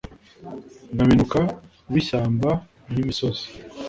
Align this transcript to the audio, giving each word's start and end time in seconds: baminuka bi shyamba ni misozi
baminuka 0.97 1.39
bi 1.91 2.01
shyamba 2.07 2.51
ni 2.93 3.01
misozi 3.07 3.45